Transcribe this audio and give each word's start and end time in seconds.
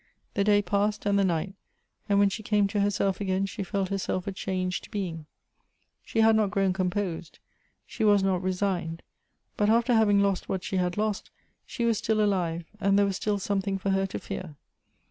The 0.33 0.43
day 0.43 0.63
passed, 0.63 1.05
and 1.05 1.19
the 1.19 1.23
night, 1.23 1.49
and 2.09 2.15
w;hen 2.17 2.29
she 2.29 2.41
came 2.41 2.65
to 2.69 2.79
herself 2.79 3.21
again 3.21 3.45
she 3.45 3.61
felt 3.61 3.89
herself 3.89 4.25
a 4.25 4.31
changed 4.31 4.89
being. 4.89 5.27
She 6.03 6.21
had 6.21 6.35
not 6.35 6.49
grown 6.49 6.73
composed. 6.73 7.37
She 7.85 8.03
was 8.03 8.23
not 8.23 8.41
resigned, 8.41 9.03
but 9.57 9.69
after 9.69 9.93
having 9.93 10.19
lost 10.19 10.49
what 10.49 10.63
she 10.63 10.77
had 10.77 10.97
lost, 10.97 11.29
she 11.67 11.85
was 11.85 11.99
still 11.99 12.17
ajive, 12.17 12.65
and 12.79 12.97
there 12.97 13.05
was 13.05 13.17
still 13.17 13.37
something 13.37 13.77
for 13.77 13.91
her 13.91 14.07
to 14.07 14.17
fear. 14.17 14.55